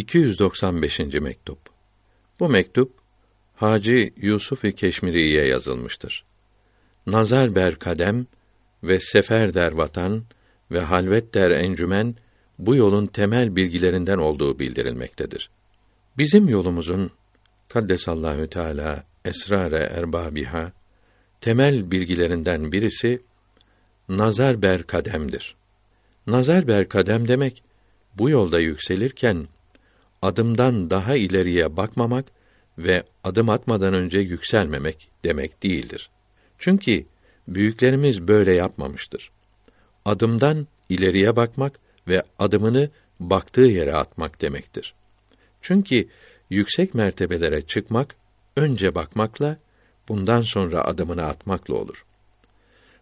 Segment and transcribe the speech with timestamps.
[0.00, 0.98] 295.
[0.98, 1.58] mektup.
[2.40, 2.92] Bu mektup
[3.56, 6.24] Hacı Yusuf-i Keşmiri'ye yazılmıştır.
[7.06, 8.26] Nazar ber kadem
[8.82, 10.24] ve sefer der vatan
[10.70, 12.14] ve halvet der encümen
[12.58, 15.50] bu yolun temel bilgilerinden olduğu bildirilmektedir.
[16.18, 17.10] Bizim yolumuzun
[17.68, 20.72] kaddesallahu teala esrare erbabiha
[21.40, 23.22] temel bilgilerinden birisi
[24.08, 25.54] nazar ber kademdir.
[26.26, 27.62] Nazar ber kadem demek
[28.14, 29.46] bu yolda yükselirken
[30.22, 32.24] adımdan daha ileriye bakmamak
[32.78, 36.10] ve adım atmadan önce yükselmemek demek değildir.
[36.58, 37.04] Çünkü
[37.48, 39.30] büyüklerimiz böyle yapmamıştır.
[40.04, 41.78] Adımdan ileriye bakmak
[42.08, 42.90] ve adımını
[43.20, 44.94] baktığı yere atmak demektir.
[45.60, 46.08] Çünkü
[46.50, 48.14] yüksek mertebelere çıkmak
[48.56, 49.56] önce bakmakla,
[50.08, 52.04] bundan sonra adımını atmakla olur.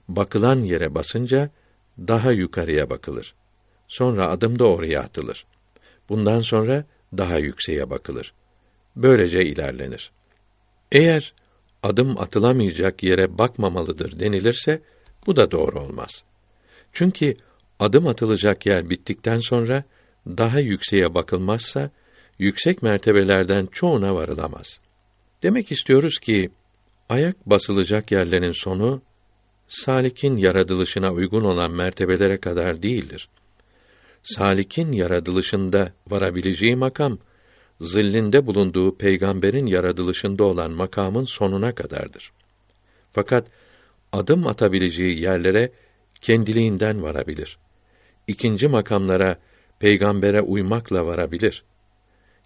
[0.09, 1.51] Bakılan yere basınca
[1.99, 3.35] daha yukarıya bakılır.
[3.89, 5.47] Sonra adım da oraya atılır.
[6.09, 6.85] Bundan sonra
[7.17, 8.33] daha yükseğe bakılır.
[8.97, 10.13] Böylece ilerlenir.
[10.93, 11.35] Eğer
[11.83, 14.83] adım atılamayacak yere bakmamalıdır denilirse
[15.27, 16.25] bu da doğru olmaz.
[16.93, 17.37] Çünkü
[17.81, 19.85] adım atılacak yer bittikten sonra
[20.27, 21.91] daha yükseğe bakılmazsa
[22.39, 24.81] yüksek mertebelerden çoğuna varılamaz.
[25.43, 26.51] Demek istiyoruz ki
[27.09, 29.03] ayak basılacak yerlerin sonu
[29.69, 33.29] salikin yaratılışına uygun olan mertebelere kadar değildir.
[34.23, 37.19] Salikin yaratılışında varabileceği makam
[37.81, 42.33] zillinde bulunduğu peygamberin yaratılışında olan makamın sonuna kadardır.
[43.13, 43.47] Fakat
[44.13, 45.73] adım atabileceği yerlere
[46.21, 47.59] kendiliğinden varabilir.
[48.27, 49.39] İkinci makamlara
[49.79, 51.65] peygambere uymakla varabilir.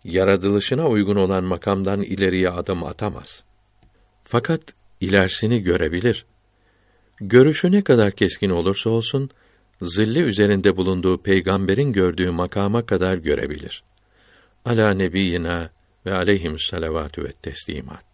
[0.05, 3.45] Yaratılışına uygun olan makamdan ileriye adım atamaz.
[4.25, 4.61] Fakat
[5.01, 6.27] ilerisini görebilir.
[7.21, 9.31] Görüşü ne kadar keskin olursa olsun,
[9.83, 13.83] zilli üzerinde bulunduğu peygamberin gördüğü makama kadar görebilir.
[14.65, 15.71] Ala nebiyina
[16.07, 18.05] ve aleyhimüs salavatü ve teslimat.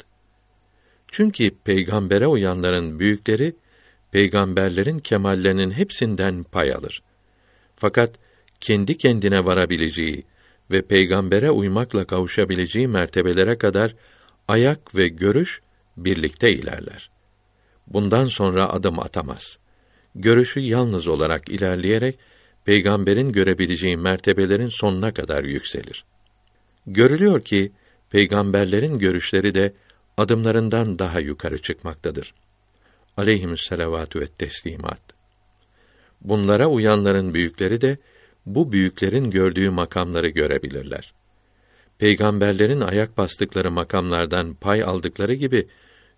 [1.08, 3.56] Çünkü peygambere uyanların büyükleri
[4.12, 7.02] peygamberlerin kemallerinin hepsinden pay alır.
[7.76, 8.14] Fakat
[8.60, 10.24] kendi kendine varabileceği
[10.70, 13.94] ve peygambere uymakla kavuşabileceği mertebelere kadar
[14.48, 15.62] ayak ve görüş
[15.96, 17.10] birlikte ilerler.
[17.86, 19.58] Bundan sonra adım atamaz.
[20.18, 22.18] Görüşü yalnız olarak ilerleyerek
[22.64, 26.04] peygamberin görebileceği mertebelerin sonuna kadar yükselir.
[26.86, 27.72] Görülüyor ki
[28.10, 29.74] peygamberlerin görüşleri de
[30.16, 32.34] adımlarından daha yukarı çıkmaktadır.
[33.16, 35.00] Aleyhimüs selavatü ve teslimat.
[36.20, 37.98] Bunlara uyanların büyükleri de
[38.46, 41.14] bu büyüklerin gördüğü makamları görebilirler.
[41.98, 45.68] Peygamberlerin ayak bastıkları makamlardan pay aldıkları gibi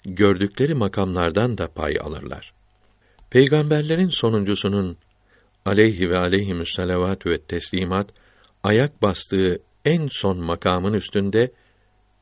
[0.05, 2.60] gördükleri makamlardan da pay alırlar.
[3.31, 4.97] Peygamberlerin sonuncusunun
[5.65, 8.11] aleyhi ve aleyhimüs salavatü ve teslimat
[8.63, 11.53] ayak bastığı en son makamın üstünde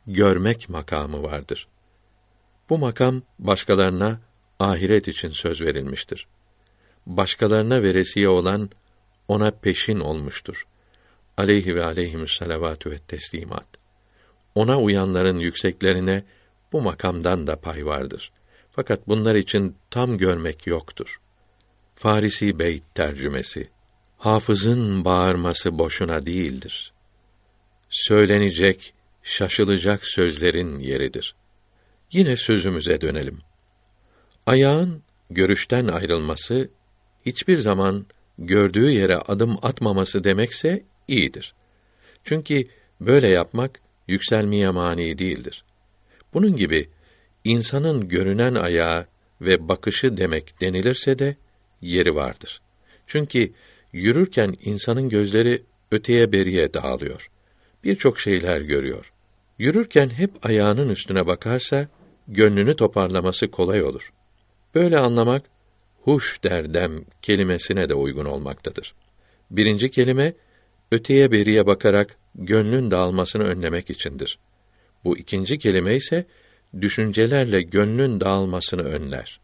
[0.06, 1.68] görmek makamı vardır.
[2.70, 4.20] Bu makam başkalarına
[4.58, 6.26] ahiret için söz verilmiştir.
[7.06, 8.70] Başkalarına veresiye olan
[9.28, 10.66] ona peşin olmuştur.
[11.36, 13.66] Aleyhi ve aleyhimüs salavatü ve teslimat.
[14.54, 16.24] Ona uyanların yükseklerine
[16.72, 18.32] bu makamdan da pay vardır.
[18.78, 21.21] Fakat bunlar için tam görmek yoktur.
[21.94, 23.69] Farisi Beyt tercümesi
[24.19, 26.93] Hafızın bağırması boşuna değildir.
[27.91, 31.34] Söylenecek, şaşılacak sözlerin yeridir.
[32.12, 33.39] Yine sözümüze dönelim.
[34.47, 36.69] Ayağın görüşten ayrılması
[37.27, 38.06] hiçbir zaman
[38.39, 41.55] gördüğü yere adım atmaması demekse iyidir.
[42.25, 42.69] Çünkü
[43.00, 45.65] böyle yapmak yükselmeye mani değildir.
[46.34, 46.89] Bunun gibi
[47.48, 49.06] insanın görünen ayağı
[49.41, 51.36] ve bakışı demek denilirse de
[51.81, 52.60] yeri vardır.
[53.06, 53.53] Çünkü
[53.92, 57.31] yürürken insanın gözleri öteye beriye dağılıyor.
[57.84, 59.12] Birçok şeyler görüyor.
[59.59, 61.88] Yürürken hep ayağının üstüne bakarsa
[62.28, 64.12] gönlünü toparlaması kolay olur.
[64.75, 65.42] Böyle anlamak
[66.03, 68.94] huş derdem kelimesine de uygun olmaktadır.
[69.50, 70.34] Birinci kelime
[70.92, 74.39] öteye beriye bakarak gönlün dağılmasını önlemek içindir.
[75.04, 76.27] Bu ikinci kelime ise
[76.80, 79.41] düşüncelerle gönlün dağılmasını önler.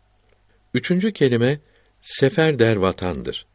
[0.74, 1.58] Üçüncü kelime
[2.00, 3.46] sefer der vatandır.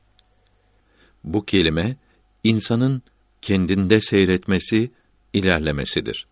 [1.24, 1.96] Bu kelime
[2.44, 3.02] insanın
[3.42, 4.92] kendinde seyretmesi,
[5.34, 6.28] ilerlemesidir.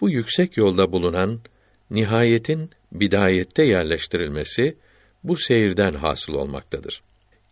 [0.00, 1.40] Bu yüksek yolda bulunan
[1.90, 4.76] nihayetin bidayette yerleştirilmesi
[5.24, 7.02] bu seyirden hasıl olmaktadır.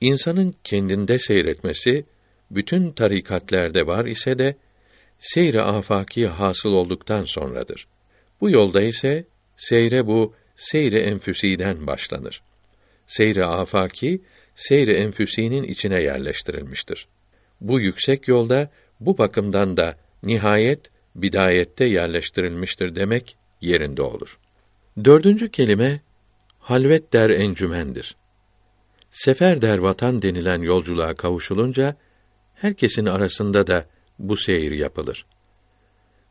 [0.01, 2.05] İnsanın kendinde seyretmesi
[2.51, 4.57] bütün tarikatlerde var ise de
[5.19, 7.87] seyre afaki hasıl olduktan sonradır.
[8.43, 9.25] Bu yolda ise
[9.57, 12.43] seyre bu seyre enfüsiden başlanır.
[13.07, 14.23] Seyre afaki
[14.55, 17.09] seyre enfüsinin içine yerleştirilmiştir.
[17.61, 24.39] Bu yüksek yolda bu bakımdan da nihayet bidayette yerleştirilmiştir demek yerinde olur.
[25.05, 26.01] Dördüncü kelime
[26.59, 28.17] halvet der encümendir.
[29.11, 31.97] Sefer der vatan denilen yolculuğa kavuşulunca
[32.55, 33.87] herkesin arasında da
[34.19, 35.27] bu seyir yapılır.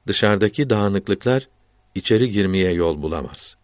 [0.08, 1.48] Dışarıdaki dağınıklıklar
[1.96, 3.58] içeri girmeye yol bulamaz.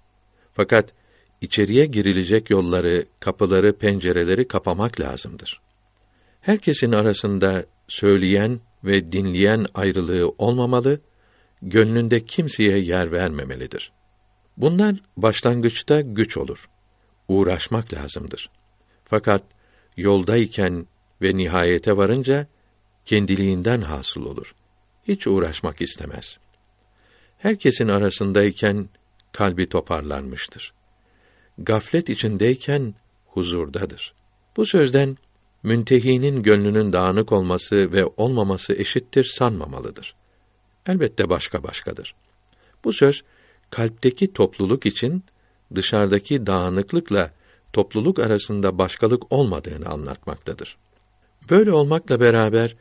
[0.53, 0.93] Fakat
[1.41, 5.61] içeriye girilecek yolları, kapıları, pencereleri kapamak lazımdır.
[6.41, 10.99] Herkesin arasında söyleyen ve dinleyen ayrılığı olmamalı,
[11.61, 13.91] gönlünde kimseye yer vermemelidir.
[14.57, 16.69] Bunlar başlangıçta güç olur.
[17.27, 18.49] Uğraşmak lazımdır.
[19.05, 19.43] Fakat
[19.97, 20.87] yoldayken
[21.21, 22.47] ve nihayete varınca
[23.05, 24.55] kendiliğinden hasıl olur.
[25.07, 26.39] Hiç uğraşmak istemez.
[27.37, 28.89] Herkesin arasındayken
[29.31, 30.73] kalbi toparlanmıştır.
[31.57, 32.93] Gaflet içindeyken
[33.25, 34.13] huzurdadır.
[34.57, 35.17] Bu sözden
[35.63, 40.15] müntehinin gönlünün dağınık olması ve olmaması eşittir sanmamalıdır.
[40.87, 42.15] Elbette başka başkadır.
[42.83, 43.23] Bu söz
[43.69, 45.23] kalpteki topluluk için
[45.75, 47.31] dışarıdaki dağınıklıkla
[47.73, 50.77] topluluk arasında başkalık olmadığını anlatmaktadır.
[51.49, 52.75] Böyle olmakla beraber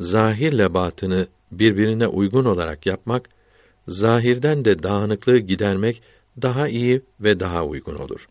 [0.00, 3.28] zahirle batını birbirine uygun olarak yapmak,
[3.88, 6.02] zahirden de dağınıklığı gidermek
[6.42, 8.28] daha iyi ve daha uygun olur.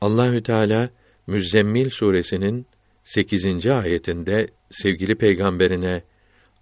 [0.00, 0.90] Allahü Teala
[1.26, 2.66] Müzzemmil suresinin
[3.04, 3.66] 8.
[3.66, 6.02] ayetinde sevgili peygamberine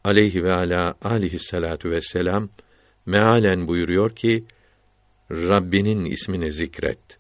[0.05, 2.49] aleyhi ve ala aleyhissalatu vesselam
[3.07, 4.45] mealen buyuruyor ki
[5.31, 7.19] Rabbinin ismini zikret.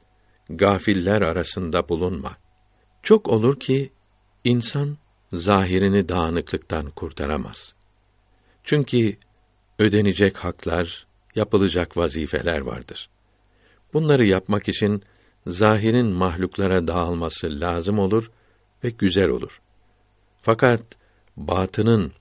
[0.50, 2.36] Gafiller arasında bulunma.
[3.02, 3.92] Çok olur ki
[4.44, 4.96] insan
[5.32, 7.74] zahirini dağınıklıktan kurtaramaz.
[8.64, 9.16] Çünkü
[9.78, 13.08] ödenecek haklar, yapılacak vazifeler vardır.
[13.92, 15.02] Bunları yapmak için
[15.46, 18.30] zahirin mahluklara dağılması lazım olur
[18.84, 19.60] ve güzel olur.
[20.42, 20.82] Fakat
[21.36, 22.12] batının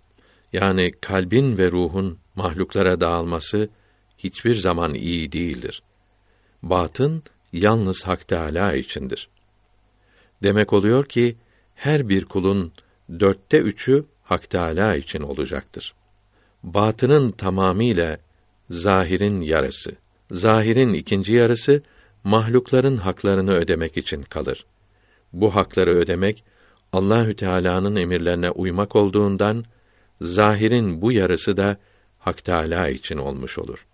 [0.53, 3.69] yani kalbin ve ruhun mahluklara dağılması
[4.17, 5.83] hiçbir zaman iyi değildir.
[6.63, 9.29] Batın yalnız Hak Teâlâ içindir.
[10.43, 11.35] Demek oluyor ki
[11.75, 12.71] her bir kulun
[13.19, 15.93] dörtte üçü Hak Teâlâ için olacaktır.
[16.63, 18.17] Batının tamamıyla
[18.69, 19.91] zahirin yarısı,
[20.31, 21.81] zahirin ikinci yarısı
[22.23, 24.65] mahlukların haklarını ödemek için kalır.
[25.33, 26.43] Bu hakları ödemek
[26.93, 29.65] Allahü Teala'nın emirlerine uymak olduğundan
[30.21, 31.77] zahirin bu yarısı da
[32.19, 33.87] Hak Teâlâ için olmuş olur.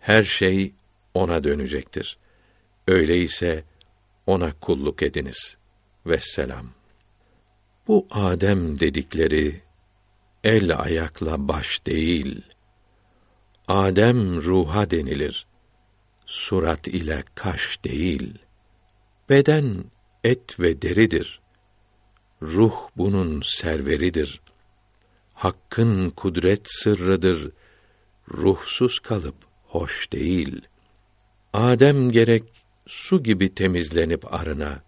[0.00, 0.72] Her şey
[1.14, 2.18] ona dönecektir.
[2.88, 3.64] Öyleyse
[4.26, 5.56] ona kulluk ediniz.
[6.06, 6.66] Vesselam.
[7.88, 9.60] Bu Adem dedikleri
[10.44, 12.42] el ayakla baş değil.
[13.68, 15.46] Adem ruha denilir.
[16.26, 18.38] Surat ile kaş değil.
[19.28, 19.84] Beden
[20.24, 21.40] et ve deridir.
[22.42, 24.40] Ruh bunun serveridir.
[25.34, 27.50] Hakkın kudret sırrıdır.
[28.30, 29.36] Ruhsuz kalıp
[29.66, 30.62] hoş değil.
[31.52, 32.44] Adem gerek
[32.86, 34.82] su gibi temizlenip arına,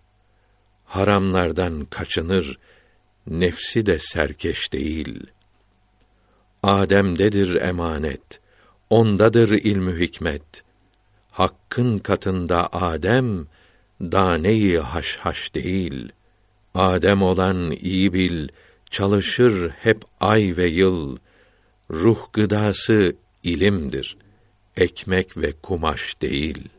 [0.85, 2.59] haramlardan kaçınır,
[3.27, 5.27] nefsi de serkeş değil.
[6.63, 8.41] Adem'dedir emanet,
[8.91, 10.65] ondadır ilmü hikmet.
[11.31, 13.47] Hakkın katında Adem,
[14.01, 16.13] daneyi haş haş değil.
[16.75, 18.49] Adem olan iyi bil,
[18.91, 21.17] çalışır hep ay ve yıl.
[21.91, 24.17] Ruh gıdası ilimdir,
[24.77, 26.78] ekmek ve kumaş değil.''